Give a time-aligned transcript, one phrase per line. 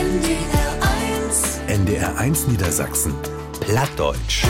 [0.00, 3.12] NDR1 NDR1 Niedersachsen.
[3.60, 4.46] Plattdeutsch.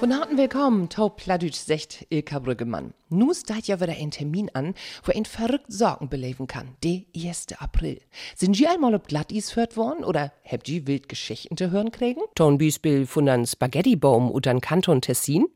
[0.00, 2.92] Von harten Willkommen, Tau Plattdeutsch secht Ilka Brüggemann.
[3.08, 4.74] Nu steht ja wieder ein Termin an,
[5.04, 6.74] wo ein verrückt Sorgen beleben kann.
[6.82, 7.46] Der 1.
[7.60, 8.00] April.
[8.34, 12.22] Sind Sie einmal ob Glattis hört worden oder habt ihr wild Geschichten zu hören kriegen?
[12.34, 15.46] Ton Beispiel von einem Spaghettibaum oder einem Kanton Tessin?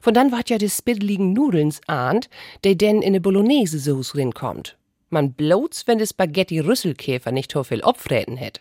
[0.00, 2.30] Von dann wart ja des spiddeligen Nudelns ahnt,
[2.62, 4.78] der denn in ne Bolognese-Sauce rinkommt.
[5.10, 8.60] Man bloß, wenn de Spaghetti-Rüsselkäfer nicht so viel opfräten hätt.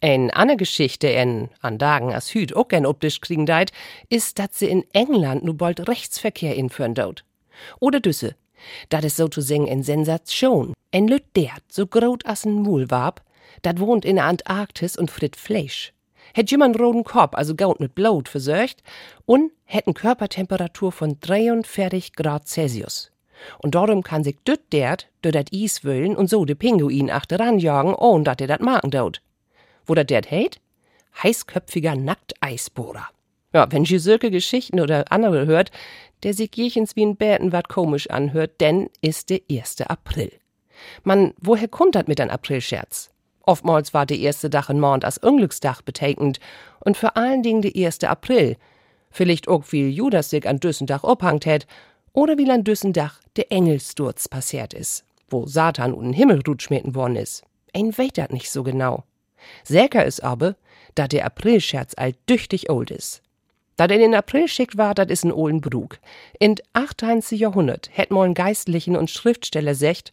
[0.00, 3.72] Ein andere Geschichte en an Dagen as Hüt auch gern optisch kriegen deit,
[4.08, 7.24] ist, dass sie in England nu bald Rechtsverkehr inführen dort.
[7.78, 8.34] Oder düsse,
[8.88, 10.74] dat is sozusagen en Sensation.
[10.90, 13.22] En Lüt dert, so grot as en Mulwab,
[13.62, 15.92] dat wohnt in der Antarktis und fritt Fleisch.
[16.34, 18.82] Hätt jemand roten Korb, also Gaut mit Blut versörgt,
[19.24, 23.11] und hätten Körpertemperatur von 43 Grad Celsius.
[23.58, 27.58] Und darum kann sich düt dert, dort dat Is wüllen und so de Pinguin achteran
[27.58, 29.22] jagen, ohne dat er dat machen dort.
[29.86, 30.60] Wo dat dert hält?
[31.22, 33.08] Heißköpfiger Nackteisbohrer.
[33.52, 35.70] Ja, wenn ihr solche Geschichten oder andere hört,
[36.22, 39.82] der sich jechens wie ein Bäten wat komisch anhört, denn ist der 1.
[39.82, 40.32] April.
[41.04, 43.10] Man, woher kommt dat mit ein Aprilscherz?
[43.44, 46.38] Oftmals war der erste Dach in Mond als Unglücksdach betekend
[46.80, 48.04] und vor allen Dingen der 1.
[48.04, 48.56] April.
[49.10, 51.66] Vielleicht auch wie Judas sich an Düssendach abhangt hätt
[52.12, 57.42] oder wie an Düssendach der Engelsturz passiert ist, wo Satan un Himmel rutschmeten worden ist.
[57.74, 59.04] Ein weet dat nicht so genau.
[59.64, 60.56] Säker ist aber,
[60.94, 63.22] da der Aprilscherz alt düchtig old is.
[63.76, 65.98] Da den in April schickt war, dat is ein olden Brug.
[66.38, 67.22] In 18.
[67.30, 70.12] Jahrhundert hätt moln Geistlichen und Schriftsteller secht,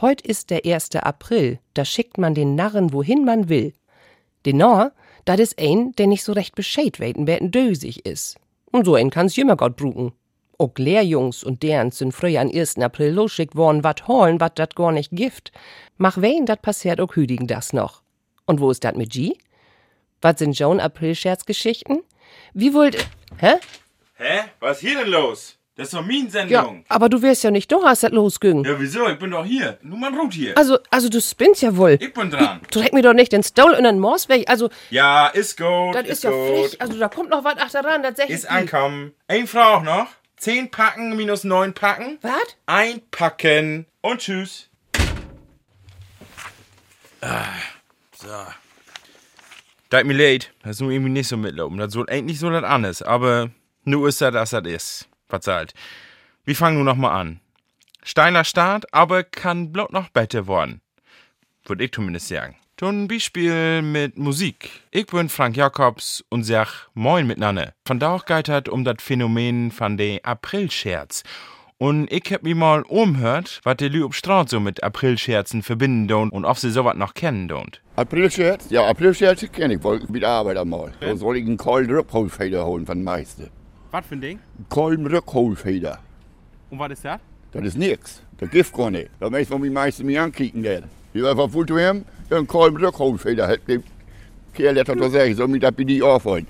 [0.00, 0.94] heut ist der 1.
[0.96, 3.72] April, da schickt man den Narren wohin man will.
[4.44, 4.92] Den Nor,
[5.24, 8.36] dat is ein, der nicht so recht bescheid weten, wer dösig is.
[8.70, 10.12] Und so ein kann's jümmer Gott brugen.
[10.60, 12.78] Auch Lehrjungs und deren sind früher an 1.
[12.78, 15.52] April losschickt worden, wat holen, wat dat gar nicht gift.
[15.96, 18.02] Mach wen, dat passiert auch hüdigen das noch.
[18.46, 19.34] Und wo ist dat mit G?
[20.20, 22.02] Was sind Joan April-Scherzgeschichten?
[22.54, 22.96] Wie wollt.
[23.38, 23.54] Hä?
[24.16, 24.40] Hä?
[24.58, 25.54] Was ist hier denn los?
[25.76, 28.64] Das ist doch mein Ja, aber du wärst ja nicht da, hast das losging.
[28.64, 28.80] Ja.
[28.80, 29.08] wieso?
[29.08, 29.78] Ich bin doch hier.
[29.82, 30.58] Nur mal Rot hier.
[30.58, 31.98] Also, also du spinnst ja wohl.
[32.00, 32.60] ich bin dran.
[32.72, 34.50] Dreck mir doch nicht den Stol in den Moors weg.
[34.50, 35.94] Also, Ja, ist gut.
[35.94, 36.48] das ist ja gut.
[36.48, 36.80] frech.
[36.80, 39.12] Also, da kommt noch was achteran, das sag ich Ist ankommen.
[39.28, 40.08] Ein Frau auch noch.
[40.38, 42.18] Zehn Packen minus neun Packen.
[42.22, 42.56] Was?
[42.66, 43.86] Einpacken.
[44.00, 44.68] Und tschüss.
[47.20, 47.46] Ah,
[48.14, 48.28] so.
[49.88, 50.52] Da mir leid.
[50.62, 51.78] Das ist nur irgendwie nicht so mitlaufen.
[51.78, 53.02] Das soll eigentlich so das anders.
[53.02, 53.50] Aber
[53.84, 55.08] nur ist das, dass das ist.
[55.28, 55.74] Was halt.
[56.44, 57.40] Wir fangen nur noch mal an.
[58.04, 60.80] Steiler Start, aber kann bloß noch besser worden.
[61.64, 62.56] Würde ich zumindest sagen.
[62.80, 64.70] Dann Beispiel mit Musik.
[64.92, 67.74] Ich bin Frank Jacobs und sag Moin miteinander.
[67.84, 71.24] Von da auch geht hat um das Phänomen von de Aprilscherz.
[71.78, 76.06] Und ich hab mir mal umhört, was die Lü ob Straße so mit Aprilscherzen verbinden
[76.06, 77.66] don und ob sie sowas noch kennen don.
[77.96, 78.70] Aprilscherz?
[78.70, 79.82] Ja, Aprilscherz kenne ich.
[79.82, 80.92] Wollte mit der Arbeit einmal.
[81.00, 83.48] Da soll ich einen kalten Rückholfeder holen von Meister.
[83.90, 84.38] Was für ein Ding?
[84.56, 85.98] Einen kalten Rückholfeder.
[86.70, 87.18] Und was ist das?
[87.50, 88.22] Das ist nix.
[88.36, 89.10] Das gibt gar nicht.
[89.18, 90.88] Da möchte man die Meister mir ankicken werden.
[91.12, 91.66] Ich war einfach voll
[92.28, 93.48] zu ihm, ja, einen kalten Rückholfeder.
[93.48, 93.80] Hat der
[94.54, 96.46] Kerl hat das gesagt, soll mich das bei dir aufholen.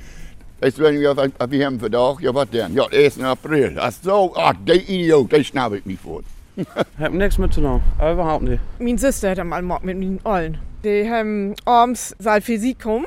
[0.60, 2.74] Weißt du, wenn ich auf, auf die haben verdammt, ja, was denn?
[2.74, 3.20] Ja, 1.
[3.20, 3.76] April.
[3.78, 6.22] Ach so, ach, der Idiot, der schnapp ich mich vor.
[6.98, 7.80] Hab nichts mit zu tun.
[7.98, 8.60] Überhaupt nicht.
[8.80, 10.58] Min søster hat mal mord mit min olden.
[10.82, 13.06] De haben abends sal Physik kom.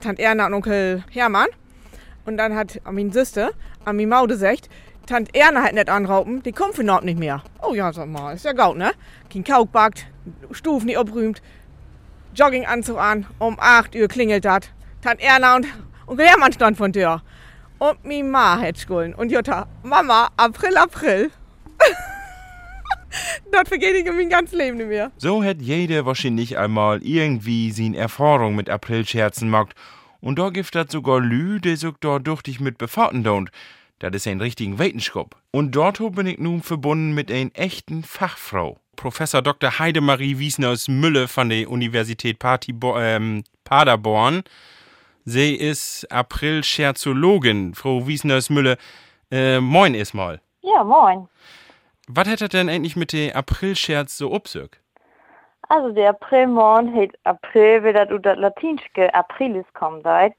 [0.00, 1.48] Tant Erna und Onkel Hermann.
[2.26, 3.52] Und dann hat min Süster
[3.86, 4.68] an min Maude gesagt,
[5.06, 7.42] Tant Erna hat nicht anraupen, die kommt für Nord nicht mehr.
[7.62, 8.92] Oh ja, sag mal, ist ja gaut, ne?
[9.30, 10.06] Kein Kauk backt,
[10.50, 11.42] Stufen nicht abrühmt,
[12.34, 14.70] Jogginganzug an, um 8 Uhr klingelt dat.
[15.02, 15.66] Tant Erna und
[16.06, 17.22] Onkel Hermann stand von Tür.
[17.78, 19.14] Und mi Ma schulden.
[19.14, 21.30] Und Jutta, Mama, April, April.
[23.52, 25.12] das vergeht ich in mein ganzes Leben nicht mehr.
[25.16, 29.74] So hat jeder wahrscheinlich einmal irgendwie seine Erfahrung mit Aprilscherzen gemacht.
[30.20, 33.48] Und da gibt das sogar Lü, die sich da duchtig mit befahrten don't.
[33.98, 35.36] Das ist ein richtigen Wetenschop.
[35.50, 38.78] Und dort bin ich nun verbunden mit einer echten Fachfrau.
[38.96, 39.78] Professor Dr.
[39.78, 44.42] Heidemarie Wiesners Mülle von der Universität Partibo ähm, Paderborn.
[45.24, 48.76] Sie ist April-Scherzologin, Frau Wiesners Mülle.
[49.30, 50.40] Äh, moin erstmal.
[50.60, 51.28] Ja, moin.
[52.08, 54.80] Was hat er denn eigentlich mit dem Aprilscherz so upsög?
[55.68, 60.34] Also der Aprilmond heet April, weil das das latinske Aprilis kommt seit.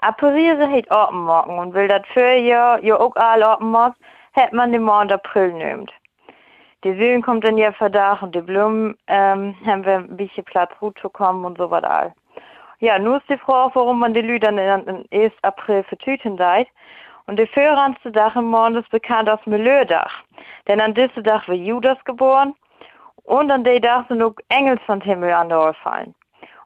[0.00, 3.96] Aprilise heet Ortenmorgen und will das für ja, ja auch all Ortenmorgs,
[4.32, 5.90] hätt man den Mond April nimmt.
[6.82, 10.70] Die Süden kommt dann ja verdach und die Blumen ähm, haben wir ein bisschen Platz
[10.80, 12.14] gut zu kommen und so all.
[12.78, 15.32] Ja, nur ist die Frage, warum man die Lüder am 1.
[15.42, 16.68] April vertüten seit.
[17.26, 20.22] Und der führendste Dach im Mond ist bekannt als Melördach.
[20.66, 22.54] Denn an diesem Dach wird Judas geboren
[23.24, 26.14] Und an die Tag sind auch Engels von Himmel an der fallen.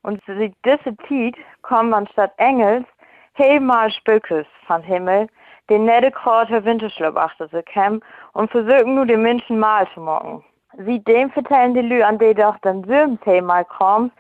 [0.02, 2.86] Und zu dieser Zeit kommen anstatt Engels
[3.32, 5.28] helemaal Spökes von Himmel,
[5.70, 8.00] den nette Kräuter Winterschlupf achter sie kämen
[8.32, 10.44] und versuchen nur den Menschen mal zu machen.
[10.78, 14.12] Sie dem vertellen die Lü an die doch dann Söms helemaal kommt,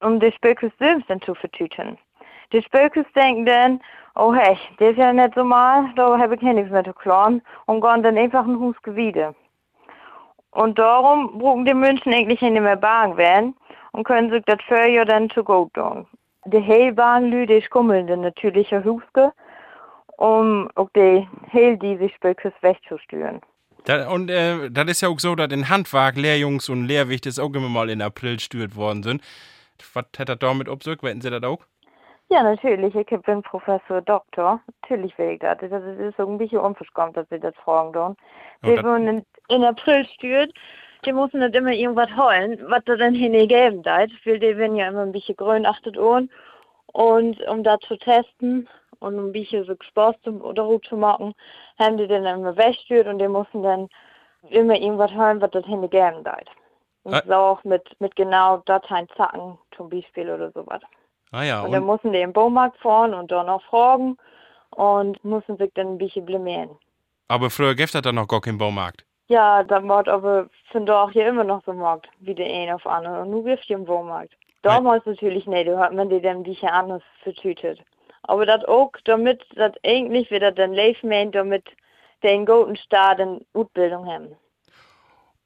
[0.00, 1.98] um die Spökes Söms dann zu vertüten.
[2.52, 3.80] Die Spökes denken dann,
[4.14, 6.92] oh hey, das ist ja nicht so mal, da habe ich hier nichts mehr zu
[6.92, 9.34] klauen und gehen dann einfach ein Hus gewiede.
[10.50, 13.56] Und darum brauchen die Menschen eigentlich nicht mehr Bahn werden
[13.92, 16.06] und können sich das Feuer dann zu gut tun.
[16.46, 19.32] Die Heilbahnlü, die schummeln dann natürlich Huske,
[20.16, 23.40] um auch die Heil, die sich Spökes wegzusteuern.
[23.84, 27.52] Da, und äh, das ist ja auch so, dass in Handwerk Lehrjungs und Lehrwichtes auch
[27.52, 29.22] immer mal in April stört worden sind.
[29.92, 31.02] Was hat das damit obsögt?
[31.02, 31.58] Wetten Sie das auch?
[32.30, 32.94] Ja, natürlich.
[32.94, 34.60] Ich bin Professor Doktor.
[34.82, 35.58] Natürlich will ich das.
[35.60, 38.16] Das ist bisschen unverschämt, dass Sie das fragen tun.
[38.62, 40.52] Oh, Die, dat- wo in, in April stört,
[41.04, 44.10] die müssen nicht immer irgendwas holen, was da dann hingegeben hat.
[44.24, 46.30] Weil die werden ja immer ein bisschen grün achtet an.
[46.86, 48.68] Und um das zu testen
[49.00, 51.34] und um bisschen so Spaß zu, darüber zu machen,
[51.78, 53.88] haben die dann immer weggestört und die müssen dann
[54.50, 56.48] immer irgendwas holen, was das hingegeben hat.
[57.04, 57.22] Und Ah.
[57.26, 60.82] so auch mit, mit genau Dateien Zacken zum Beispiel oder sowas.
[61.32, 64.16] Ah ja, Und dann und, mussten die im Baumarkt fahren und dann noch fragen
[64.70, 66.70] und mussten sich dann ein bisschen blamieren.
[67.28, 69.04] aber früher gäbe es da noch gar keinen Baumarkt.
[69.28, 72.86] Ja, dann war aber da auch hier immer noch so Markt, wie der eine auf
[72.86, 73.22] andere.
[73.22, 74.34] Und nun wirft ihr im Baumarkt.
[74.62, 77.80] Damals natürlich nicht, da hat man die dann ein bisschen anders vertütet.
[78.24, 81.64] Aber das auch, damit das eigentlich wieder dann live meint, damit
[82.22, 84.36] den guten Staat eine Ausbildung haben.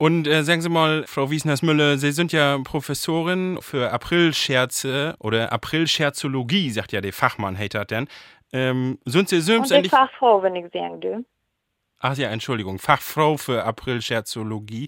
[0.00, 6.70] Und äh, sagen Sie mal, Frau Wiesners-Müller, Sie sind ja Professorin für Aprilscherze oder Aprilscherzologie,
[6.70, 8.06] sagt ja der Fachmann, hat das denn.
[8.52, 9.90] Ähm, sind Sie Und selbst endlich...
[9.90, 11.20] Fachfrau, wenn ich sagen darf.
[12.00, 14.86] Ach ja, Entschuldigung, Fachfrau für Aprilscherzologie.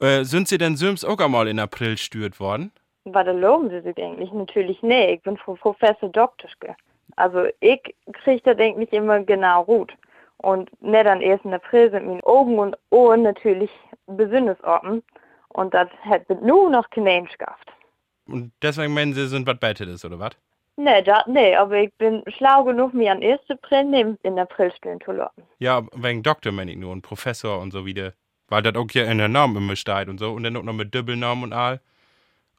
[0.00, 2.70] Äh, sind Sie denn selbst auch einmal in April stört worden?
[3.04, 4.30] Was erlauben Sie sich eigentlich?
[4.32, 5.10] Natürlich nicht.
[5.10, 6.76] Ich bin Frau Professor Doktorske.
[7.18, 7.82] Also ich
[8.22, 9.92] kriege das eigentlich immer genau gut.
[10.36, 11.44] Und nicht am 1.
[11.46, 13.70] April sind meine Augen und Ohren natürlich
[14.06, 15.02] besonders offen.
[15.48, 17.72] Und das hat mit nur noch kein Mensch gehabt.
[18.28, 20.30] Und deswegen meinen Sie, sind was Betteles, oder was?
[20.76, 23.40] Nee, das, nee, aber ich bin schlau genug, mir am 1.
[23.48, 25.42] April neben in April stehen zu lassen.
[25.58, 28.12] Ja, wegen Doktor meine ich nur und Professor und so wieder.
[28.46, 30.30] Weil das auch ja in der Namen immer steht und so.
[30.32, 31.80] Und dann auch noch mit Doppelnamen und all.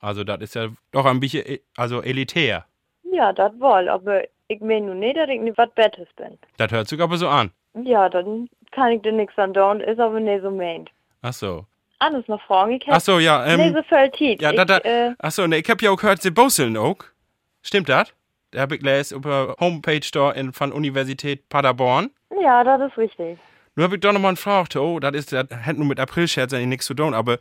[0.01, 2.65] Also das ist ja doch ein bisschen e- also elitär.
[3.03, 6.37] Ja, das wohl, aber ich meine nur nicht, dass ich nicht was Bettes bin.
[6.57, 7.51] Das hört sich aber so an.
[7.83, 10.89] Ja, dann kann ich dir nichts an tun, ist aber nicht so meint.
[11.21, 11.65] Ach so.
[11.99, 14.19] Anders noch fragen, ich Ach so, ja, ähm, nicht so viel Zeit.
[14.41, 16.77] Ja, ich, da, da, äh, ach so, ne, ich hab ja auch gehört, sie bosseln
[16.77, 16.97] auch.
[17.61, 18.13] Stimmt das?
[18.51, 22.09] Da hab ich gelesen über Homepage da in, von Universität Paderborn.
[22.41, 23.37] ja, das ist richtig.
[23.75, 26.67] Nur hab ich doch nochmal gefragt, oh, das ist, das hat nur mit Aprilscherz eigentlich
[26.67, 27.37] nichts zu tun, aber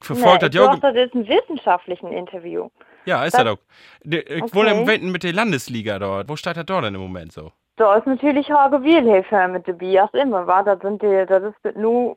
[0.00, 0.78] verfolgt nee, das ja auch.
[0.78, 2.68] dachte, das ist ein wissenschaftlichen Interview.
[3.04, 3.58] Ja, ist das- auch.
[4.02, 4.54] De- Ich Okay.
[4.54, 6.28] wohne im Wetten mit der Landesliga dort.
[6.28, 7.52] Wo steht das dort denn im Moment so?
[7.76, 10.64] Da ist natürlich Hage Wielhilfe mit dabei, als immer, war.
[10.64, 12.16] Das sind die, das ist nur,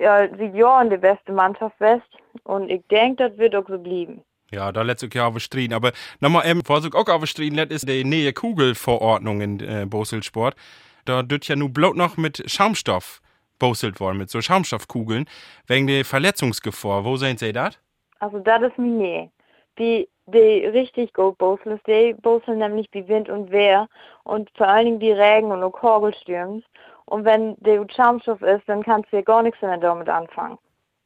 [0.00, 2.02] ja, seit Jahren die beste Mannschaft West.
[2.44, 4.22] Und ich denke, das wird auch so bleiben.
[4.50, 5.72] Ja, da letztes Jahr aufgestrien.
[5.72, 10.54] Aber nochmal eben, was ich auch aufgestrien let, ist die neue Kugelverordnung in äh, Boselsport.
[11.04, 13.20] Da wird ja nur bloß noch mit Schaumstoff
[13.58, 15.26] boselt worden, mit so Schaumstoffkugeln,
[15.66, 17.04] wegen der Verletzungsgefahr.
[17.04, 17.78] Wo sehen Sie das?
[18.18, 19.30] Also, das ist mir nie.
[19.78, 23.88] Die, die richtig gut Bosel die Bosel nämlich wie Wind und Wehr
[24.24, 26.64] und vor allen Dingen die Regen und auch Hagelstürms.
[27.04, 30.58] Und wenn der Schaumstoff ist, dann kannst du ja gar nichts mehr damit anfangen.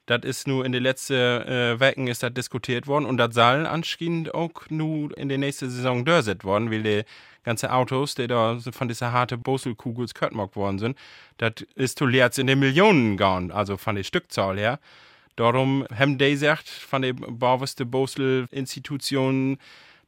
[0.07, 3.65] Das ist nur in den letzten äh, Wochen ist das diskutiert worden und das soll
[3.67, 7.03] anscheinend auch nur in der nächsten Saison durchgesetzt worden, weil die
[7.45, 10.99] ganze Autos, die da von dieser harte Boselkugels Köttmock worden sind,
[11.39, 14.81] das ist zu in den Millionen gegangen, also von der Stückzahl her.
[15.41, 19.57] Darum haben die gesagt, von der bauweste Bosel-Institution,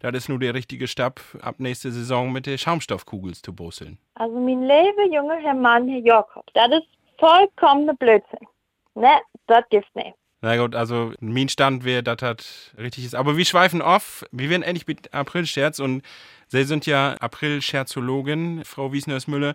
[0.01, 3.97] das ist nur der richtige Stab, ab nächste Saison mit den Schaumstoffkugels zu boseln.
[4.17, 6.87] Also mein lieber junger Herr Mann, Herr Jakob, das ist
[7.19, 8.47] vollkommener Blödsinn.
[8.95, 9.09] Ne,
[9.47, 10.12] das gibt's nicht.
[10.43, 13.15] Na gut, also mein Stand wäre, dass das richtig ist.
[13.15, 14.27] Aber wir schweifen off.
[14.33, 16.03] Wir werden endlich mit Aprilscherz und
[16.49, 19.55] Sie sind ja Aprilscherzologin, Frau Wiesners-Müller.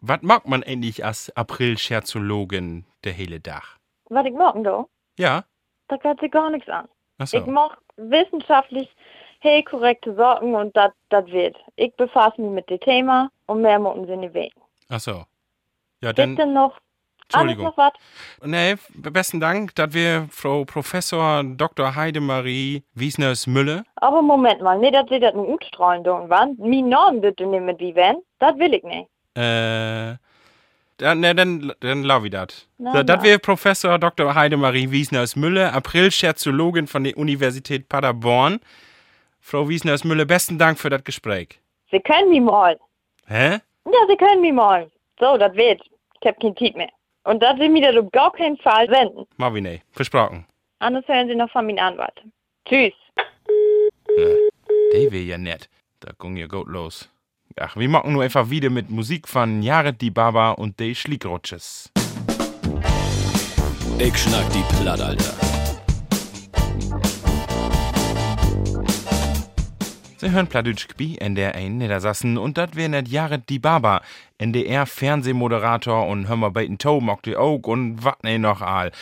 [0.00, 3.76] Was mag man endlich als Aprilscherzologin der hele Dach?
[4.08, 4.84] Was ich machen da,
[5.18, 5.44] Ja?
[5.92, 6.88] da geht sich gar nichts an.
[7.24, 7.38] So.
[7.38, 8.88] Ich mache wissenschaftlich
[9.40, 10.92] hey korrekte Sorgen und das
[11.26, 11.56] wird.
[11.76, 14.60] Ich befasse mich mit dem Thema und mehr müssen sie nicht wegen.
[14.88, 15.24] Ach so.
[16.00, 16.34] Ja, dann.
[16.34, 16.78] Bitte noch,
[17.32, 17.64] alles Entschuldigung.
[17.66, 17.92] noch was?
[18.44, 21.94] Nee, besten Dank, dass wir Frau Professor Dr.
[21.94, 23.84] Heidemarie Wiesners-Müller.
[23.96, 26.56] Aber Moment mal, nicht, dass sie das nur utstrahlen tun, wann?
[26.58, 29.08] Mein Namen bitte nicht mit wie wenn, das will ich nicht.
[29.36, 30.16] Äh,
[31.02, 32.66] dann, ne, dann, dann lau ich dat.
[32.78, 34.34] Na, So, das wäre Professor Dr.
[34.34, 38.60] Heidemarie Wiesners-Müller, April-Scherzologin von der Universität Paderborn.
[39.40, 41.60] Frau Wiesners-Müller, besten Dank für das Gespräch.
[41.90, 42.78] Sie können mich mal.
[43.26, 43.58] Hä?
[43.84, 44.90] Ja, Sie können mich mal.
[45.20, 45.82] So, das wird.
[46.20, 46.90] Ich hab kein Tiet mehr.
[47.24, 49.26] Und das will mir das auf gar keinen Fall senden.
[49.36, 50.46] Mal wie ne, versprochen.
[50.78, 52.22] Anders hören Sie noch von meinem Anwalt.
[52.68, 52.92] Tschüss.
[54.92, 55.68] Der wär ja nett.
[56.00, 57.08] Da ging ja gut los.
[57.60, 61.90] Ach, wir machen nur einfach wieder mit Musik von Jared die Baba und de Schlickrutsches.
[63.98, 65.34] Ich schnack die Platt, Alter.
[70.16, 74.00] Sie hören Pladütschkbi, NDR 1 Niedersassen und das wär net Jared die Baba,
[74.38, 78.92] NDR Fernsehmoderator und hör mal beiten Toe mocht ihr auch und wat ne noch all.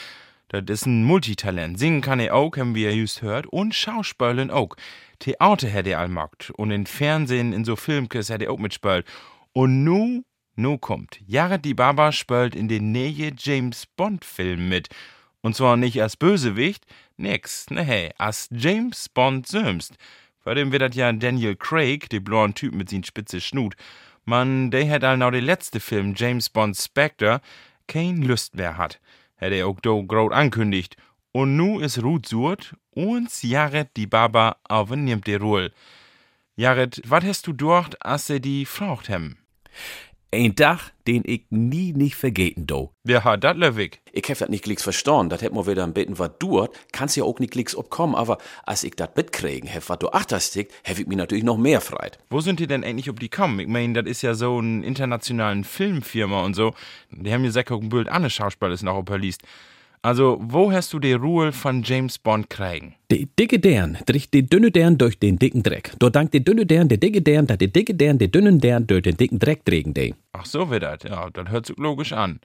[0.52, 1.78] Das ist ein Multitalent.
[1.78, 4.74] Singen kann er auch, haben wir just hört, und Schauspielen auch.
[5.20, 9.06] Theater hätte er all mockt und in Fernsehen, in so Filmkes hätte er auch mitspielt.
[9.52, 10.24] Und nu,
[10.56, 11.20] nu kommt.
[11.24, 14.88] Jared die Baba spielt in den neue James Bond Film mit.
[15.40, 16.84] Und zwar nicht als Bösewicht,
[17.16, 19.94] nix, ne hey, als James Bond selbst.
[20.40, 23.76] Vor dem wird das ja Daniel Craig, der blonde Typ mit sin spitze Schnut.
[24.24, 27.40] Man, der hat all now der letzte Film, James Bond Spectre,
[27.86, 29.00] kein Lust mehr hat.
[29.40, 30.96] Hätte er auch do groß ankündigt.
[31.32, 35.72] Und nu is Ruth Surt und Jared die Baba aufnimmt die Rolle.
[36.56, 39.38] Jared, wat hast du dort, als er die fragt hem?
[40.32, 42.92] Ein Tag, den ich nie nicht vergeten do.
[43.02, 44.00] Wer hat dat löwig?
[44.12, 47.16] Ich hab dat nicht glicks verstanden, dat hätt mir wieder ein bisschen wat duert, kann's
[47.16, 51.00] ja auch nicht glicks obkommen, aber als ich dat mitkriegen hef, wat du achterstick, hef
[51.00, 52.20] ich mich natürlich noch mehr freit.
[52.30, 53.58] Wo sind die denn endlich ob die kommen?
[53.58, 56.74] Ich mein, das ist ja so ein internationalen Filmfirma und so.
[57.10, 59.42] Die haben mir säcker ein Bild an Schauspieler ist noch ob er liest.
[60.02, 62.94] Also, wo hast du die Ruhe von James Bond kriegen?
[63.10, 65.92] Der dicke Dern trägt den dünne Dern durch den dicken Dreck.
[65.98, 68.86] Dort dank der dünne Dern, der dicke Dern, da der dicke Dern, der dünnen Dern
[68.86, 70.14] durch den dicken Dreck trägen de.
[70.32, 72.40] Ach so wird das, ja, das hört sich logisch an.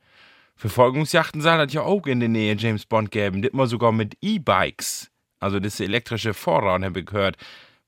[0.57, 4.17] Verfolgungsjachten soll das ja auch in der Nähe James Bond geben, das mal sogar mit
[4.21, 5.09] E-Bikes.
[5.39, 7.38] Also das elektrische Vorraum habe ich gehört.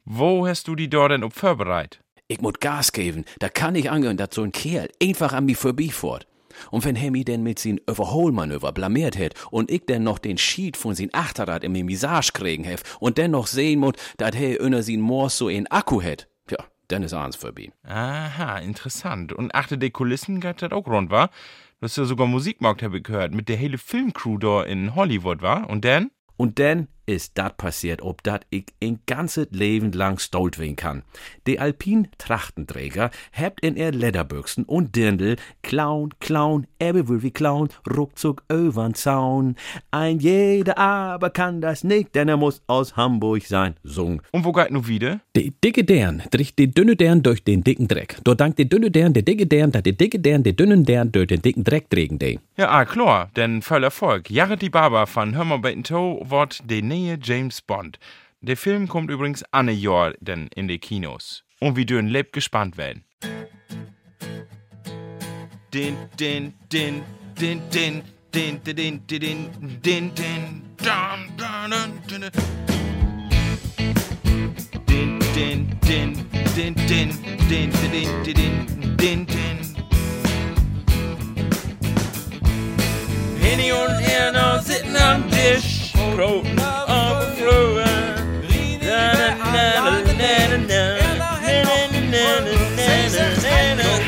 [0.05, 2.00] Wo hast du die dort denn ob vorbereitet?
[2.29, 5.57] Ich muss Gas geben, da kann ich angehen, dat so ein Kerl einfach an mich
[5.57, 6.26] vorbeifährt.
[6.71, 10.77] Und wenn Hemi denn mit sin Überholmanöver blamiert hätt und ich denn noch den Schied
[10.77, 14.57] von sin Achterrad in mir Misage kriegen hef und dann noch sehen mut, dat he
[14.59, 17.71] unter sin Mors so en Akku hätt, ja, dann is ans vorbei.
[17.83, 19.33] Aha, interessant.
[19.33, 21.29] Und achte die Kulissen geht das auch rund, war?
[21.79, 25.41] Du hast ja sogar Musikmarkt, habe ich gehört, mit der hele Filmcrew da in Hollywood,
[25.41, 25.69] war?
[25.69, 26.09] Und dann?
[26.35, 31.03] Und dann ist dat passiert, ob dat ich ein ganzes Leben lang stolz werden kann.
[31.47, 37.69] Der Alpin Trachtenträger hebt in er Lederbüchsen und Dirndl, Clown, Clown, er will wie Clown,
[37.89, 39.55] ruckzuck übern Zaun.
[39.89, 44.21] Ein jeder aber kann das nicht, denn er muss aus Hamburg sein, sung.
[44.31, 45.21] Und wo geht nu wieder?
[45.35, 48.17] Der dicke Dern trägt den dünne Dern durch den dicken Dreck.
[48.23, 51.11] Dort dank der dünne Dern, der dicke Dern, da der dicke Dern, der dünnen Dern
[51.11, 52.39] durch den dicken Dreck trägen de.
[52.57, 54.29] Ja, ah, klar, denn voll Erfolg.
[54.29, 57.99] Jared die Barber von Hör mal Beten Toe wird die neue James Bond.
[58.41, 61.43] Der Film kommt übrigens an Jahr denn in die Kinos.
[61.59, 63.03] Und wir dürfen lebt gespannt werden.
[65.73, 67.03] Din, din, din,
[67.35, 68.01] din, din,
[68.31, 69.51] din, din, din, din,
[69.81, 72.31] din, din, dun, dun, dun, dun,
[74.85, 76.13] din, din, din,
[76.55, 77.11] din, din,
[77.49, 79.57] din, din, din, din, din.
[83.41, 85.76] Penny on air now sitting on dish,
[86.15, 88.07] floating overflowing.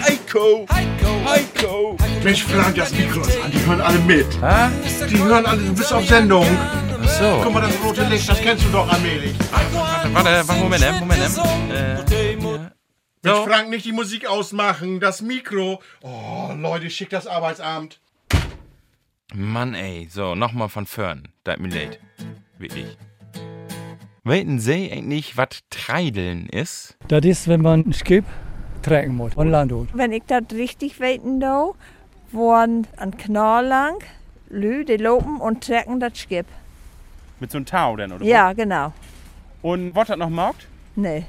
[0.02, 0.66] Heiko,
[1.26, 1.98] Heiko.
[2.24, 4.28] Mensch, Frank, das Mikro ist an, die hören alle mit.
[5.10, 6.46] Die hören alle, du bist auf Sendung.
[7.02, 7.42] Ach so.
[7.44, 9.34] Guck mal, das rote Licht, das kennst du doch allmählich.
[9.52, 11.22] Warte, warte, warte, Moment, äh, Moment.
[11.22, 12.36] Äh,
[13.22, 13.46] Mensch, so.
[13.46, 15.82] Frank, nicht die Musik ausmachen, das Mikro.
[16.02, 18.00] Oh, Leute, schick das Arbeitsamt.
[19.40, 20.06] Mann, ey.
[20.10, 21.30] So, nochmal von vorn.
[21.46, 21.98] Da mir leid.
[22.58, 22.98] Wirklich.
[24.26, 26.98] Weiten Sie eigentlich, was Treideln ist?
[27.08, 28.26] Das ist, wenn man ein Schiff
[28.82, 29.88] tragen muss, von Land aus.
[29.94, 31.76] Wenn ich das richtig weten do,
[32.34, 33.96] waren an Kanal lang,
[34.50, 36.46] Lü, die lopen und trecken das Schiff.
[37.40, 38.26] Mit so einem Tau denn, oder?
[38.26, 38.92] Ja, genau.
[39.62, 40.68] Und was hat noch markt?
[40.98, 41.24] Nee,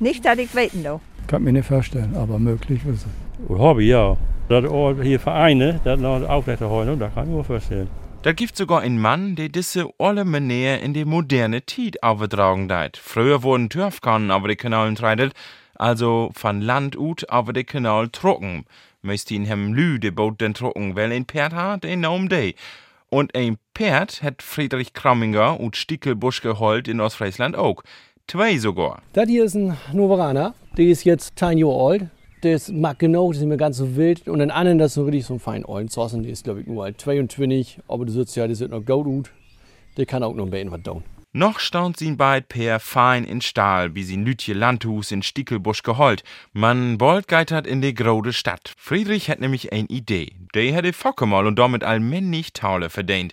[0.00, 1.00] nicht, dass ich weten do.
[1.28, 3.48] Kann mir nicht vorstellen, aber möglich ist es.
[3.48, 4.16] Hobby, ja.
[4.52, 7.88] Dat all hier Vereine, dat noch aufrechterhalten, da kann ich mir vorstellen.
[8.20, 12.98] Da gibt sogar einen Mann, der diese alle Manier in die moderne Zeit aufgetragen hat.
[12.98, 15.32] Früher wurden Türfkannen auf die Kanalen treidet,
[15.76, 18.66] also von Land ut auf die Kanal trocken.
[19.00, 22.52] Meist ihn hem Lü de Boot den trocken, weil ein Pferd hat, ein Naum de.
[23.08, 27.82] Und ein Pferd hat Friedrich Kramminger und Stickelbusch geholt in Ostfriesland auch.
[28.26, 29.00] Zwei sogar.
[29.14, 30.52] Das hier ist ein Novaraner.
[30.76, 32.10] Der ist jetzt 10 Jahre alt.
[32.42, 34.28] Das mag genau, das ist mir ganz so wild.
[34.28, 36.66] Und den anderen, das ist so richtig so ein fein Eulenzossen, die ist, glaube ich,
[36.66, 39.30] nur halt 22, aber du sitzt ja, die sieht noch gut.
[39.96, 41.02] Der kann auch noch ein bisschen was tun.
[41.34, 46.24] Noch staunt sie beid per fein in Stahl, wie sie Lütje Landhus in Stickelbusch geholt.
[46.52, 48.74] Man wollt geitert in de grode Stadt.
[48.76, 50.32] Friedrich hat nämlich ein Idee.
[50.54, 53.32] Der hätte Fockemal und damit allmännig Taule verdient.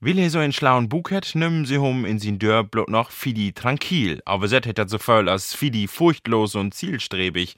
[0.00, 3.52] Will er so einen schlauen Bug hat, nimmen sie hum in sin Dörr noch Fidi
[3.52, 7.56] tranquil, aber set hätt er so voll als Fidi furchtlos und zielstrebig.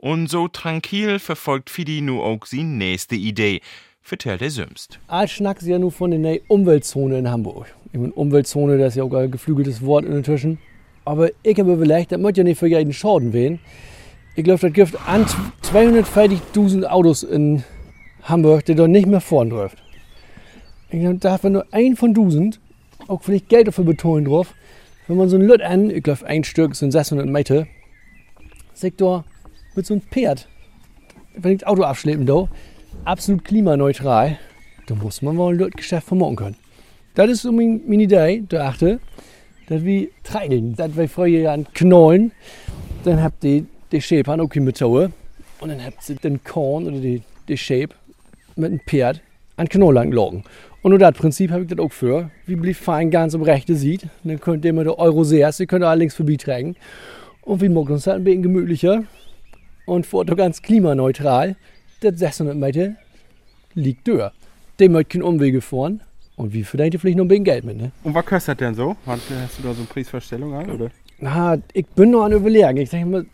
[0.00, 3.60] Und so tranquil verfolgt Fidi nu auch sin nächste Idee,
[4.00, 5.00] vertellt er sümst.
[5.08, 7.74] Als schnack sie ja nur von der Umweltzone in Hamburg.
[7.92, 10.58] Ich meine, Umweltzone, das ist ja auch ein geflügeltes Wort inzwischen.
[11.04, 13.58] Aber ich habe überlegt, das muss ja nicht für jeden Schaden wehen.
[14.36, 15.26] Ich glaube, das gibt an
[15.64, 17.64] 240.000 Autos in
[18.22, 19.78] Hamburg, die dort nicht mehr vorn läuft.
[20.90, 22.60] Ich glaube, da hat man nur ein von 1000,
[23.08, 24.54] auch vielleicht Geld dafür betonen drauf.
[25.08, 27.66] Wenn man so ein Lüt an, ich glaube, ein Stück sind 600 Meter,
[28.74, 29.24] Sektor
[29.78, 30.48] mit so einem Pferd,
[31.36, 32.48] wenn ich das Auto abschleppen da,
[33.04, 34.36] absolut klimaneutral,
[34.88, 36.56] dann muss man wohl ein Lüt-Geschäft vermocken können.
[37.14, 38.98] Das ist so meine Idee, der achte,
[39.68, 42.32] dass wir treideln, dass wir ja an Knollen,
[43.04, 45.12] dann habt ihr die Shape an okay mit Taue
[45.60, 47.94] und dann habt ihr den Korn oder die, die Shape
[48.56, 49.20] mit einem Pferd
[49.56, 50.42] an Knoll lang locken.
[50.82, 52.30] Und nur das Prinzip habe ich das auch für.
[52.46, 55.66] Wie blieb fein ganz am rechten sieht, dann könnt ihr immer der Euro sehr, ihr
[55.66, 56.74] könnt allerdings vorbeitragen.
[57.42, 59.04] Und wir machen uns halt ein bisschen gemütlicher
[59.88, 61.56] und vor ganz klimaneutral.
[62.00, 62.94] Das 600 Meter
[63.74, 64.30] liegt durch.
[64.78, 66.02] Dem möchte keinen Umwege fahren.
[66.36, 67.90] Und wie verdient ihr vielleicht noch ein bisschen Geld mit, ne?
[68.04, 68.96] Und was kostet denn so?
[69.06, 70.90] Hast du da so eine Preisvorstellung an, oder?
[71.18, 72.76] Na, ich bin noch an Überlegen.
[72.76, 73.26] Ich denke mal,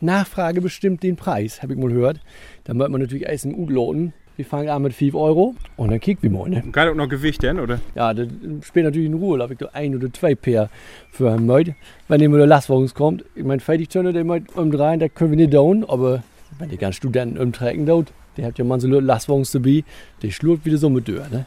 [0.00, 2.20] Nachfrage bestimmt den Preis, habe ich mal gehört.
[2.64, 4.14] Da möchte man natürlich erst im U loten.
[4.38, 6.62] Wir fangen an mit 5 Euro und dann kicken wir mal, ne?
[6.64, 7.80] Und kann auch noch Gewicht denn, oder?
[7.96, 8.28] Ja, das
[8.62, 9.36] spielt natürlich in Ruhe.
[9.36, 10.70] Da habe ich da ein oder zwei Pair
[11.10, 11.72] für einen Meut.
[12.06, 15.52] Wenn jemand der Lastwagen kommt, ich meine, Fertigtöne, der Meut umdrehen, da können wir nicht
[15.52, 16.22] down, aber
[16.60, 19.82] wenn die ganzen Studenten umtrecken dort, die hat ja man so Lastwagen dabei,
[20.22, 21.46] die schlurt wieder so mit durch, ne?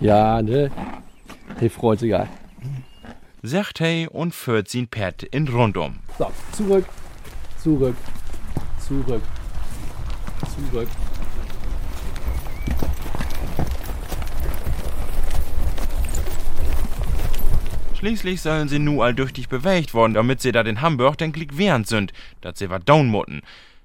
[0.00, 0.72] Ja, ne?
[1.60, 2.26] Der freut sich auch.
[3.44, 6.00] Sagt hey und führt sin Pferd in Rundum.
[6.18, 6.86] So, zurück,
[7.62, 7.94] zurück,
[8.80, 9.22] zurück,
[10.72, 10.88] zurück.
[18.04, 21.86] Schließlich sollen sie nu alldurchtig bewegt worden, damit sie da in Hamburg den Klick während
[21.86, 22.12] sind,
[22.42, 23.40] dat sie wat down mutten.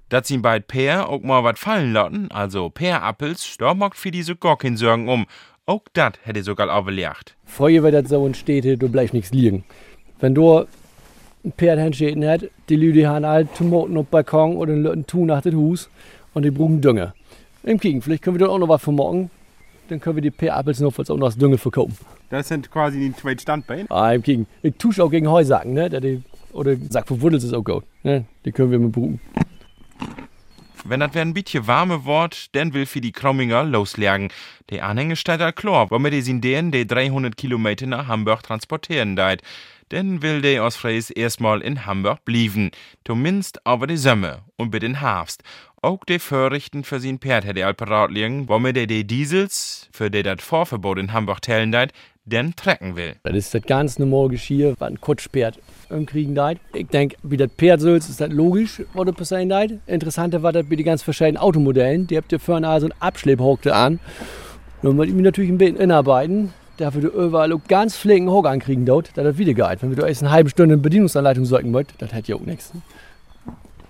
[0.10, 4.36] Dat sie bald Peer auch mal wat fallen lassen, also Peerappels, da mag für diese
[4.36, 5.26] gar Sorgen um.
[5.66, 7.38] Auch dat hätte sogar overlegt.
[7.46, 9.64] Vorher wird das so in Städte, du bleibst nichts liegen.
[10.20, 10.66] Wenn du
[11.46, 15.44] ein Pferd hinstehen hat, die Leute haben halt Tomaten auf Balkon oder ein Tuch nach
[15.44, 15.90] dem Haus
[16.34, 17.14] und die brauchen Dünger.
[17.64, 19.32] Im Gegenteil, vielleicht können wir dann auch noch was für morgen.
[19.90, 21.98] Dann können wir die Peerappels noch auch noch als Dünger verkaufen.
[22.30, 23.90] Das sind quasi die zwei Standbeine.
[23.90, 24.54] Ah, im Gegenteil.
[24.62, 25.90] Ich tue auch gegen Heusacken, ne?
[25.90, 26.22] Der die,
[26.54, 27.84] oder Sack für Wuddels ist auch gut.
[28.04, 28.26] Ne?
[28.46, 29.20] Die können wir mit brauchen.
[30.86, 34.30] Wenn das ein bisschen warme Wort, dann will für die Kromminger loslegen.
[34.70, 39.16] Der Anhänger steht da klar, womit die sind denen, die 300 Kilometer nach Hamburg transportieren
[39.16, 39.42] deit.
[39.90, 42.72] Dann will der aus Fries erstmal in Hamburg blieben.
[43.06, 45.44] Zumindest aber die Sommer und bei den Herbst.
[45.82, 50.12] Auch die Vorrichten für sein Pferd hätte er parat liegen, womit er die Diesels, für
[50.12, 51.94] die das Vorverbot in Hamburg teilen deit,
[52.26, 53.16] denn trecken will.
[53.24, 55.58] Das ist das ganz normale Geschirr, was ein Kutschpferd
[56.06, 56.60] kriegen deit.
[56.74, 59.80] Ich denke, wie das Pferd soll, ist das logisch, was da passieren deit.
[59.88, 62.08] Interessanter war das bei den ganz verschiedenen Automodellen.
[62.08, 64.02] Die habt ihr vorne also einen Abschlepphockte an.
[64.82, 66.54] Nun wollte ich mich natürlich ein bisschen inarbeiten.
[66.76, 69.82] Dafür du überall auch ganz flinken Hock ankriegen dort, dass das wieder geht.
[69.82, 72.74] Wenn da erst eine halbe Stunde eine Bedienungsanleitung sollten wollt, das hätte ja auch nichts.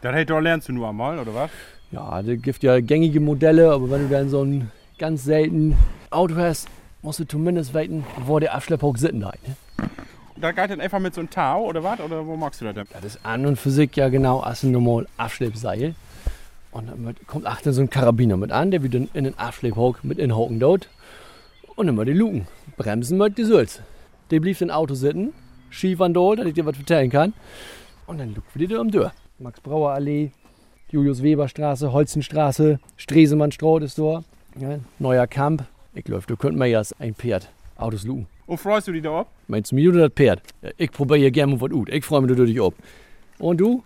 [0.01, 1.49] Das hätte du lernst du nur einmal, oder was?
[1.91, 5.75] Ja, da gibt ja gängige Modelle, aber wenn du dann so ein ganz selten
[6.11, 6.67] Auto hast,
[7.01, 9.39] musst du zumindest wissen, wo der Abschlepphock sitzen hat.
[9.47, 9.55] Ne?
[10.35, 11.99] Da geht dann einfach mit so einem Tau, oder was?
[11.99, 12.85] Oder wo magst du das denn?
[12.93, 15.95] Das ist an und für sich ja genau als ein normal Abschleppseil.
[16.71, 20.03] Und dann kommt achter so ein Karabiner mit an, der wird dann in den Abschlepphock
[20.03, 20.89] mit inhocken dort.
[21.75, 22.47] Und immer die Luken.
[22.77, 23.81] Bremsen mit die Sülz.
[24.29, 25.33] Der blieb im Auto sitzen,
[25.71, 27.33] schief an dort, dass ich dir was vertellen kann.
[28.05, 29.11] Und dann lugt wir die um Tür.
[29.39, 29.59] Max
[30.89, 34.23] Brauer Allee, Julius Weber Straße, Holzenstraße, Stresemannstraße ist da.
[34.59, 35.63] Ja, neuer Camp.
[35.93, 38.27] Ich glaube, du könnt mir ja ein Pferd Autos luken.
[38.47, 39.27] Und freust du dich da ab?
[39.47, 40.41] Meinst du mir oder das Pferd?
[40.61, 41.89] Ja, ich probiere gerne mal was gut.
[41.89, 42.73] Ich freue mich natürlich ab.
[43.37, 43.83] Und du?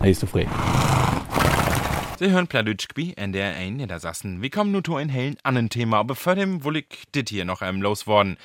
[0.00, 0.46] Hey, ist du frei.
[2.18, 4.42] Sie hören Pladütschkbi, in der ein Niedersassen.
[4.42, 7.44] Wir kommen nun zu einem hellen anderen Thema, aber vor dem will ich dit hier
[7.44, 8.36] noch einmal loswerden.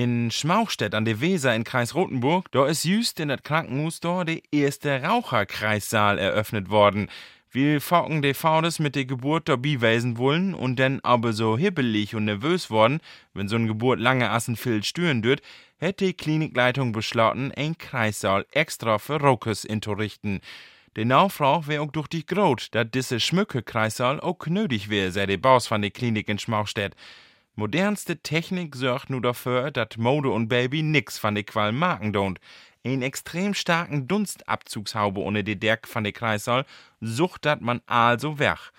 [0.00, 4.22] In Schmauchstedt an der Weser in Kreis Rothenburg, da ist just in das Krankenhaus da
[4.22, 7.10] der erste Raucherkreissaal eröffnet worden.
[7.50, 12.14] Wir folgen de Faudes mit der Geburt dabei weisen wollen und dann aber so hibbelig
[12.14, 13.00] und nervös worden,
[13.34, 15.42] wenn so eine Geburt lange assen viel stören dürt,
[15.78, 20.42] hätte die Klinikleitung beschlossen, ein Kreissaal extra für Rokes inzurichten.
[20.96, 25.38] De Nachfrage wär auch durch die Grot, dat diese Schmückekreissaal auch nötig wär, sei de
[25.38, 26.94] Baus von de Klinik in Schmauchstedt.
[27.58, 32.36] Modernste Technik sorgt nur dafür, dat Mode und Baby nix von de Qual machen don't.
[32.84, 36.64] Ein extrem starken Dunstabzugshaube ohne de Derk von de Kreissaal
[37.00, 38.70] sucht dat man also weg.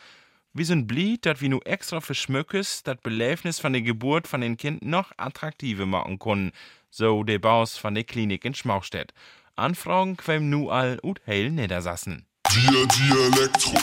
[0.53, 4.39] Wir sind blied, dat wir nu extra für Schmückes dat Beläfnis von der Geburt von
[4.39, 6.53] den Kind noch attraktiver machen können,
[6.89, 9.13] so de Baus von der Klinik in Schmauchstedt.
[9.57, 12.25] Anfragen quem nu all ut heil Niedersassen.
[12.49, 13.73] Dia, dia, Elektro.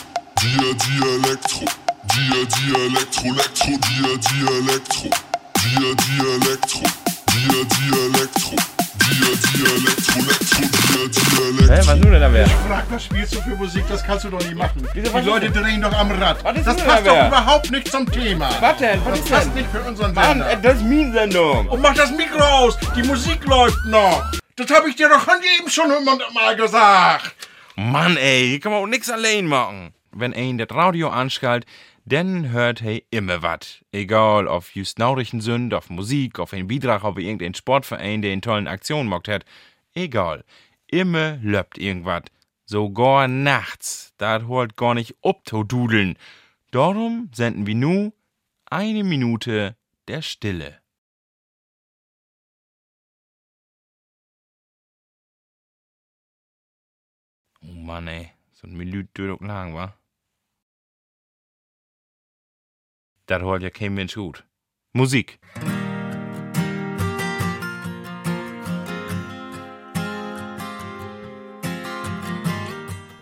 [0.41, 1.86] Dia, dia, Elektro.
[2.03, 5.09] Dia, dia, Elektro, Elektro, dia, dia, Elektro.
[5.57, 6.81] Dia, dia, Elektro.
[7.31, 8.55] Dia, dia, Elektro.
[8.97, 11.73] Dia, dia, Elektro, Elektro, dia, dia, Elektro.
[11.73, 12.45] Hä, was nun denn da wär?
[12.45, 13.83] Ich frag, was spielst du für Musik?
[13.89, 14.87] Das kannst du doch nicht machen.
[14.93, 16.43] Wieso, Die was ist Leute drehen doch am Rad.
[16.43, 17.27] Was ist das denn passt da doch wer?
[17.27, 18.49] überhaupt nicht zum Thema.
[18.59, 18.99] Was denn?
[19.03, 19.53] Was das ist passt denn?
[19.55, 20.51] nicht für unseren Mann, Sender.
[20.51, 21.67] äh, das ist min Sendung.
[21.67, 22.77] Und mach das Mikro aus.
[22.95, 24.23] Die Musik läuft noch.
[24.55, 25.27] Das habe ich dir doch
[25.59, 27.35] eben schon hundertmal gesagt.
[27.75, 29.93] Mann, ey, hier kann man auch nix allein machen.
[30.19, 31.67] Wenn ein das Radio anschallt,
[32.05, 33.85] dann hört hey immer wat.
[33.91, 38.41] Egal, ob just Nachrichten sind, auf Musik, auf einen Beitrag, auf irgendein Sportverein, der einen
[38.41, 39.45] tollen Aktion macht hat.
[39.93, 40.43] Egal.
[40.87, 42.31] Immer löppt irgendwat.
[42.65, 44.13] Sogar nachts.
[44.17, 46.17] Dat holt gar nicht dudeln.
[46.71, 48.11] Darum senden wir nu
[48.65, 49.75] eine Minute
[50.07, 50.79] der Stille.
[57.61, 58.31] Oh Mann, ey.
[58.53, 59.93] So ein Minute lang, wa?
[63.27, 64.45] Das holt ja kein Mensch gut.
[64.93, 65.39] Musik.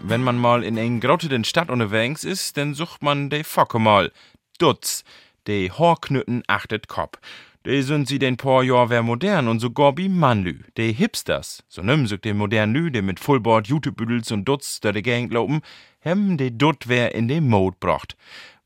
[0.07, 4.11] Wenn man mal in eng grotteten Stadt unterwegs ist, dann sucht man de Focke mal.
[4.59, 5.03] Dutz,
[5.47, 7.19] de Horknütten achtet Kopf.
[7.65, 10.59] De sind sie den paar Jahr wer modern und sogar wie Mannlü.
[10.77, 14.93] De Hipsters, so nimm sich de modernen Lü, de mit Fullboard, YouTube-Büdels und Dutz der
[14.93, 15.61] de Gang lopen,
[15.99, 18.15] hem de Dutt wer in de Mode brocht.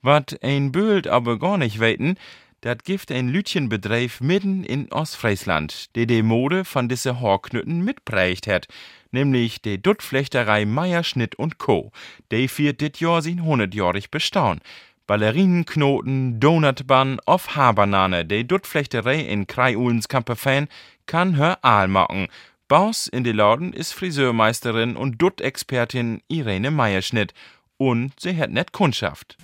[0.01, 2.15] Wat ein Böld aber gar nicht weiten,
[2.61, 8.67] dat gibt ein Lütchenbedreif mitten in Ostfriesland, de de Mode von disse Horknütten mitprägt hat,
[9.11, 11.91] nämlich de Duttflechterei Meier Schnitt und Co.
[12.31, 14.61] De viert dit Jahr sin hundertjährig Bestaunen.
[15.07, 20.67] Ballerinnenknoten, Donutbann auf Haarbanane, de Duttflechterei in Kreiulens Kamperfan
[21.07, 22.27] kann hör Aal machen.
[22.67, 27.33] Baus in de Laden ist Friseurmeisterin und Dutt-Expertin Irene Meierschnitt.
[27.77, 29.37] Und sie hat net Kundschaft.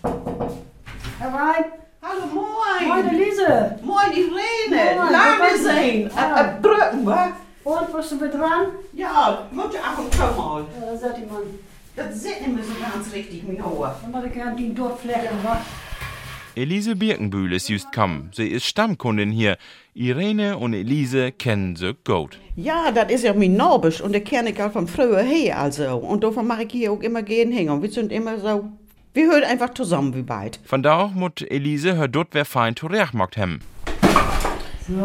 [2.87, 3.03] Moin.
[3.03, 3.79] Moin, Elise.
[3.83, 4.95] Moin, Irene.
[4.95, 6.09] Moin, Lange was sehen.
[6.09, 7.31] Äh, äh, Brücken, wa?
[7.63, 8.67] Und, bist du wieder dran?
[8.93, 10.65] Ja, Mutter, ach und komm mal.
[10.79, 11.43] Ja, da sagt die Mann.
[11.95, 13.95] Das sieht nicht mehr so ganz richtig, mein Ohr.
[14.01, 15.59] Dann muss ich gerne die dort flecken, wa?
[16.55, 18.29] Elise Birkenbühl ist just kommen.
[18.33, 19.57] Sie ist Stammkundin hier.
[19.93, 22.37] Irene und Elise kennen sie gut.
[22.55, 25.97] Ja, das ist ja mein Norbisch und der kenne ich auch von früher her, also.
[25.97, 27.69] Und davon mache ich hier auch immer gehen hin.
[27.69, 28.69] Und wir sind immer so,
[29.15, 30.59] wir hören einfach zusammen wie beid.
[30.65, 33.59] Von da auch mut Elise hör dort wer fein zurechtmockt hem.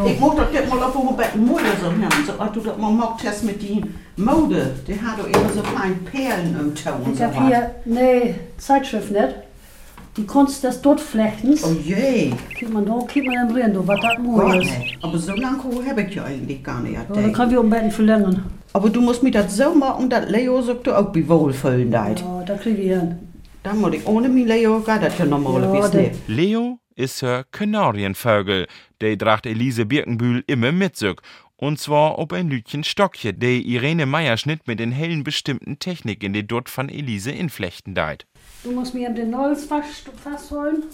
[0.05, 2.09] Ich muss doch jetzt mal auf wo bei der Mode so hin.
[2.27, 3.83] So, du das mal Mocktest mit die
[4.16, 4.75] Mode.
[4.87, 9.11] Der hat doch immer so kleine Perlen im Ton Ich so hab hier, nee, Zeitschrift
[9.11, 9.29] nicht.
[10.16, 11.64] Die Kunst des Duttflechtens.
[11.64, 12.33] Oh je.
[12.59, 14.73] Guck mal da, guck mal im du, was das Gott, ist.
[15.01, 16.94] Aber so lange habe ich ja eigentlich gar nicht.
[16.94, 18.44] Ja, dann können wir um Betten verlängern.
[18.73, 22.20] Aber du musst mir das so machen, dass Leo sagt, du auch wie wohlfühlen deit.
[22.20, 23.30] Ja, das krieg ich hin.
[23.62, 26.29] Dann muss ich ohne mich Leo gar das ja normalerweise Ja, nicht.
[26.29, 28.66] Leo ist her Kanarienvögel.
[29.01, 31.16] Der tracht Elise Birkenbühl immer mit sich.
[31.57, 36.33] Und zwar ob ein Lütchen Stockje, der Irene Meierschnitt mit den hellen bestimmten Technik in
[36.33, 38.27] die dort von Elise inflechten deit.
[38.64, 40.85] Du musst mir den fast, fast holen.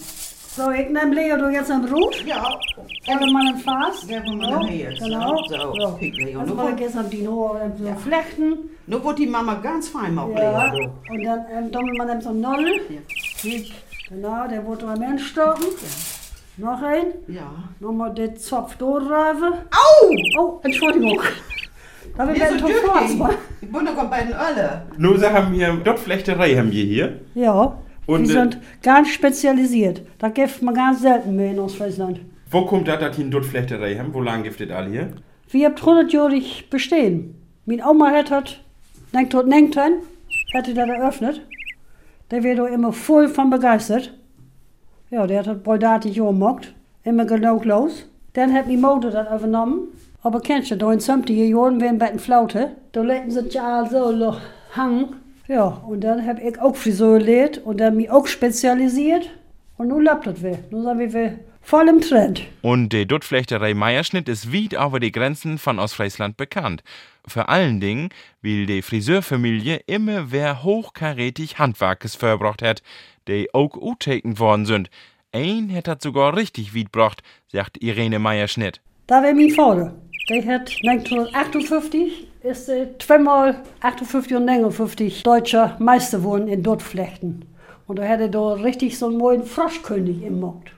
[0.57, 2.25] So, ich nehme Leo du jetzt am Rut.
[2.25, 2.43] Ja.
[3.15, 4.07] Oder mal im Fass.
[4.09, 4.89] Ja, man Ja, hier.
[4.97, 5.37] Genau.
[5.47, 5.73] So, so.
[5.79, 5.89] Ja.
[5.91, 6.39] Pick Leo.
[6.39, 8.57] Also Nu wird- jetzt am Dino so flechten.
[8.87, 10.71] Nur wird die Mama ganz fein machen, Ja.
[10.73, 10.89] Leo.
[11.11, 12.81] Und dann ähm, dann man nimmt so einen Noll.
[13.39, 13.71] Kiek.
[14.09, 15.65] Genau, der wird am Ende stoppen.
[16.57, 17.05] Noch ein.
[17.27, 17.51] Ja.
[17.79, 19.53] Nochmal den Zopf durchreifen.
[19.69, 20.39] Au!
[20.39, 21.19] Oh, Entschuldigung.
[22.17, 23.17] Da ein Tor Dürki.
[23.17, 23.29] vor.
[23.61, 24.87] Ich bin noch bei den Ölle.
[24.97, 27.19] Nur sie haben hier Dottflechterei haben wir hier.
[27.35, 27.77] Ja.
[28.07, 30.01] Und, die äh, sind ganz spezialisiert.
[30.17, 32.19] Da gibt man ganz selten mehr in Ostfriesland.
[32.49, 34.13] Wo kommt das, dass die Dottflechterei haben?
[34.13, 35.09] Wo lang gibt es alle hier?
[35.49, 37.35] Wir haben 100-jährig bestehen.
[37.65, 38.55] Mein Oma hat das,
[39.13, 39.99] denkt tot Nengten,
[40.53, 41.41] hätte das eröffnet.
[42.31, 44.13] Der wird doch immer voll von begeistert.
[45.09, 46.73] Ja, der hat das beidartig gemacht.
[47.03, 48.05] Immer genau los.
[48.33, 49.87] Dann hat die Mode das übernommen.
[50.23, 54.11] Aber kennst du, da in 70er Jahren, wenn bei Flaute, da letten sie ja so
[54.11, 54.35] lo-
[54.75, 55.15] hangen.
[55.47, 59.29] Ja, und dann habe ich auch Friseur gelehrt und dann mich auch spezialisiert.
[59.77, 60.59] Und nun läuft das wieder.
[60.71, 62.41] Nun sind wir voll im Trend.
[62.61, 66.83] Und die Duttflechterei Meierschnitt ist weit über die Grenzen von Ostfriesland bekannt.
[67.25, 68.09] Vor allen Dingen,
[68.41, 72.81] weil die Friseurfamilie immer wer hochkarätig Handwerkes verbracht hat,
[73.27, 74.89] die auch uttaken worden sind.
[75.31, 78.81] Ein hat das sogar richtig weit gebracht, sagt Irene Meierschnitt.
[79.07, 79.93] Da war mein Vater.
[80.29, 87.45] Der hat 1958 ist zweimal 58 und 59 deutscher Meister geworden in Duttflechten.
[87.87, 90.71] Und da er da richtig so einen neuen Froschkönig im Markt.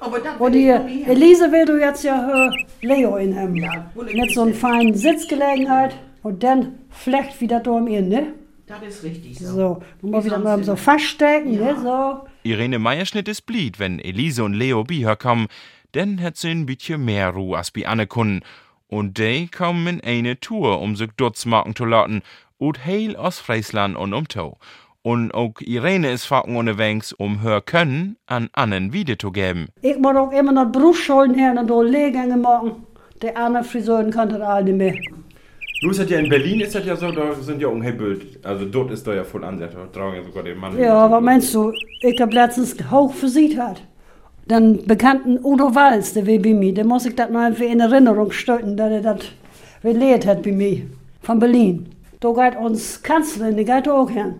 [0.00, 0.68] Aber das Und die.
[0.68, 2.50] Elise will du jetzt ja äh,
[2.82, 3.54] Leo in haben.
[3.94, 8.34] Mit so einer feinen Sitzgelegenheit und dann flecht wieder da am Ende.
[8.66, 9.46] Das ist richtig so.
[9.46, 12.26] So, dann muss Wie wieder mal so feststecken, ne, so.
[12.42, 15.46] Irene Meierschnitt ist blied, wenn Elise und Leo biher kommen,
[15.94, 18.40] denn hat sie ein bisschen mehr Ruhe als bei Anne Kunden.
[18.88, 22.22] Und die kommen in eine Tour, um sich dort machen zu lassen,
[22.58, 24.58] ut heil aus Friesland und umto.
[25.02, 29.68] Und auch Irene ist facken unterwegs, um hör Können an Annen wiederzugeben.
[29.82, 32.86] Ich muss auch immer noch Berufsschulen her und da Lehrgänge machen.
[33.22, 34.94] Die anderen Friseuren können das alle nicht mehr.
[35.82, 38.44] Du ist das ja in Berlin, ist das ja so, da sind ja unhebelt.
[38.44, 40.78] Also dort ist da ja voll Ansätze, da tragen ja sogar den Mann.
[40.78, 41.72] Ja, was meinst du?
[42.00, 43.82] Ich hab letztens hoch versiegt hat.
[44.48, 47.80] Den bekannten Udo Walz, der will bei mir, der muss ich das noch einfach in
[47.80, 49.20] Erinnerung stellen, dass er das
[49.82, 50.82] gelehrt hat bei mir.
[51.22, 51.88] Von Berlin.
[52.20, 54.36] Da geht uns Kanzlerin, die geht auch hin.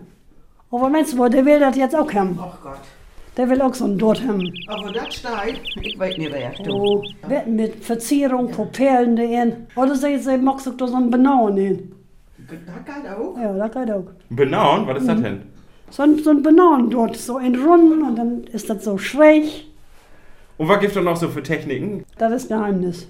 [0.71, 2.39] Was meinst du, der will das jetzt auch haben?
[2.41, 2.79] Ach Gott.
[3.37, 4.43] Der will auch so ein dort haben.
[4.69, 6.53] Aber das steht, ich weiß nicht wer.
[6.65, 6.73] du.
[6.73, 9.53] Oh, Wetten mit Verzierung, Perlen drin.
[9.75, 11.93] Oder sie, sie mag sich da so ein Benauen hin.
[12.39, 12.49] Das
[12.95, 13.37] geht auch.
[13.37, 14.05] Ja, das geht auch.
[14.31, 15.23] Benauen, was ist das Mhm.
[15.23, 15.43] denn?
[15.91, 19.45] So ein, so ein Benauen dort, so in Runden und dann ist das so schräg.
[20.59, 22.05] Und was gibt's da noch so für Techniken?
[22.19, 23.09] Das ist Geheimnis.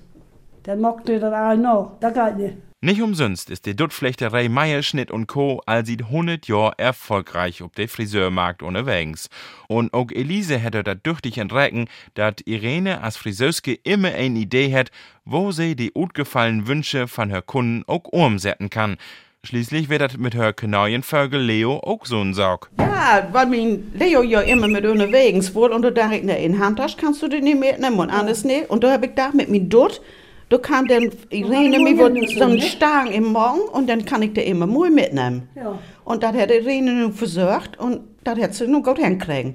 [0.65, 1.93] Der mag dir das alle noch.
[2.01, 2.57] Das geht nicht.
[2.83, 5.63] Nicht umsonst ist die Duttflechterei Meierschnitt und Co.
[5.65, 9.29] all seit 100 Jahr erfolgreich auf der Friseurmarkt unterwegs.
[9.67, 14.91] Und auch Elise hätte das dürftig entrecken, dass Irene als Friseuske immer eine Idee hat,
[15.25, 18.99] wo sie die utgefallenen Wünsche von her Kunden auch umsetzen kann.
[19.47, 22.69] Schließlich wird das mit her Kanarienvögel Leo auch so ein Saug.
[22.81, 26.59] Ja, weil mein Leo ja immer mit unterwegs wurde und da dachte ich, ne, in
[26.59, 28.69] Handtasche kannst du den nicht mitnehmen und alles nicht.
[28.71, 30.03] Und da habe ich gedacht, mit mir dort,
[30.49, 31.97] da kann dann Irene mir
[32.37, 35.49] so einen Stang im Morgen und dann kann ich den immer mal mitnehmen.
[35.55, 35.79] Ja.
[36.05, 39.55] Und das hat Irene nun versorgt und das hat sie nun gut hinkriegen.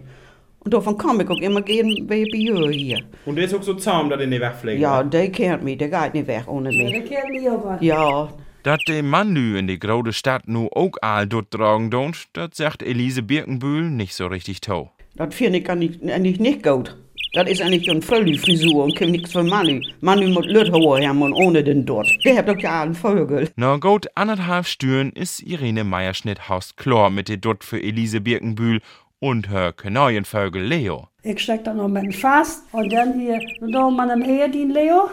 [0.60, 3.00] Und davon komme ich auch immer gehen bei Bio hier.
[3.26, 4.80] Und der ist auch so zahm, dass er nicht wegfliegt.
[4.80, 7.10] Ja, der kennt mich, der geht nicht weg ohne Der mich.
[7.10, 7.82] kennt mich auch was.
[7.82, 8.30] Ja,
[8.64, 12.56] Dat de Mann nu in die große Stadt nu auch all dort tragen don't, dat
[12.56, 14.92] sagt Elise Birkenbühl nicht so richtig tau.
[15.16, 16.96] das finde ich eigentlich, eigentlich nicht gut.
[17.34, 19.82] Das ist eigentlich eine Frühlingsfrisur und kommt nichts von Manu.
[20.02, 22.08] Manu muss Lütthauer haben und ohne den dort.
[22.24, 23.50] Der hat doch ja einen Vögel.
[23.56, 28.82] Na gut, anderthalb Stüren ist Irene Meierschnitt haust klar mit de dort für Elise Birkenbühl
[29.20, 31.08] und her Kanarienvögel Leo.
[31.24, 33.40] Ich steck da noch mit dem Fass und dann hier,
[33.72, 35.10] da mal im Ehedien, Leo.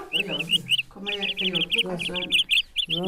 [0.90, 2.57] Komm mal her, Leo, du kannst.
[2.88, 3.02] So.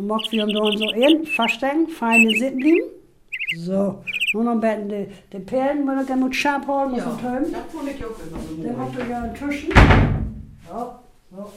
[0.00, 2.90] Und mag wir da so in, verstecken, feine Sitten blieben.
[3.64, 4.02] So.
[4.34, 7.52] Noch ein bisschen die, die Perlen, muss ich gerne mit Schab holen, muss ich tönen.
[7.52, 8.62] Das fand ich auch immer so.
[8.62, 9.72] Der macht doch ja einen Tischen.
[10.68, 10.92] So.
[11.30, 11.52] So.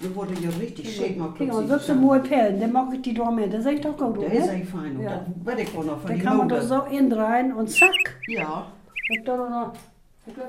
[0.00, 3.02] Du wurde ja richtig schick mal Guck mal, so sind nur Perlen, der mag ich
[3.02, 3.52] die da mit.
[3.52, 4.32] Der sehe ich doch gut, Der oder?
[4.32, 4.96] ist eigentlich fein.
[4.96, 5.24] Und Ja.
[5.26, 7.68] das werde ich wohl noch von Da die kann man doch so in rein und
[7.68, 7.90] zack.
[8.28, 8.66] Ja.
[9.10, 9.72] Ich da glaube,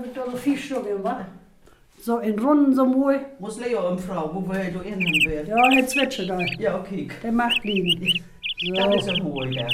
[0.05, 1.25] ich da noch vier Stück, wa?
[2.09, 3.23] So in Runden, so mal.
[3.37, 5.47] Muss Leo und Frau, wo wir du innen werden.
[5.47, 6.39] Ja, der Zwitsche da.
[6.57, 7.07] Ja, okay.
[7.21, 8.23] Der macht liegen.
[8.75, 9.67] Das ist ein Hohl, der.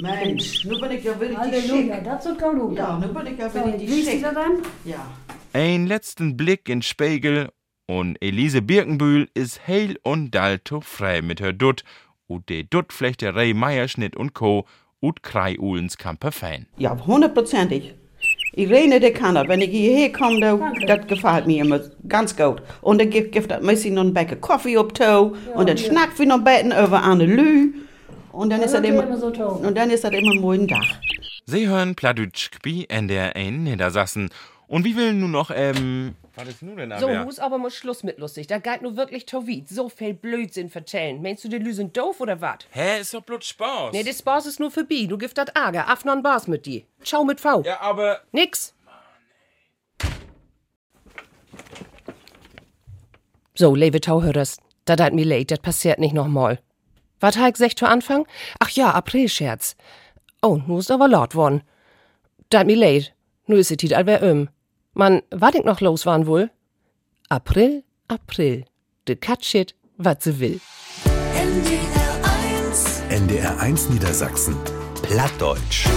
[0.00, 2.04] Mensch, nun bin ich ja wirklich Halleluja, schick.
[2.04, 2.78] das wird gut.
[2.78, 4.22] Ja, nun bin ich ja So, wirklich wie ist schick.
[4.22, 4.62] dann?
[4.84, 5.04] Ja.
[5.52, 7.48] Ein letzten Blick in Spiegel
[7.88, 11.82] und Elise Birkenbühl ist heil und dalto frei mit her Dutt
[12.28, 14.64] und de Duttflechterei Meierschnitt und Co.
[15.00, 16.68] und Kreiulens Kamper fein.
[16.78, 17.94] Ja, hundertprozentig.
[18.56, 19.48] Irene, der kann das.
[19.48, 22.62] Wenn ich hierher komme, da- das gefällt mir immer ganz gut.
[22.82, 25.34] Und dann gibt, gibt das meistens noch ein Becher Kaffee auf Tau.
[25.54, 25.84] und dann ja.
[25.84, 27.72] schnackt wir noch ein bisschen über eine Lü.
[28.32, 30.96] Und dann Ja, ist das immer, immer so und dann ist das immer ein Dach.
[31.46, 34.30] Sie hören Pladütsch bi NDR in Niedersassen.
[34.74, 37.26] Und wie will nun noch, ähm, was ist nun denn So, aber?
[37.26, 38.48] Hus, aber muss Schluss mit lustig.
[38.48, 39.68] Da geht nur wirklich Tovit.
[39.68, 41.22] So viel Blödsinn vertellen.
[41.22, 42.66] Meinst du, die Lü sind doof oder wat?
[42.72, 43.92] Hä, ist doch bloß Spaß.
[43.92, 45.06] Nee, das Spaß ist nur für Bi.
[45.06, 45.88] Du gift dat Ager.
[45.88, 46.86] Afnan Bars mit die.
[47.04, 47.62] Ciao mit V.
[47.62, 48.22] Ja, aber.
[48.32, 48.74] Nix.
[53.54, 54.56] So, liebe Tauhörers,
[54.86, 56.58] da deit mir leid, das passiert nicht nochmal.
[57.20, 58.26] Wat ich gesagt zu Anfang?
[58.58, 59.76] Ach ja, Aprilscherz.
[60.42, 61.62] Oh, nu ist aber laut worden.
[62.50, 63.14] Dat mir leid.
[63.46, 64.48] Nu is es all wer öm.
[64.96, 66.50] Man, wat ich noch los waren wohl?
[67.28, 68.64] April, April.
[69.08, 70.60] De Katschit, wat sie will.
[73.10, 74.56] NDR 1 Niedersachsen.
[75.02, 75.88] Plattdeutsch.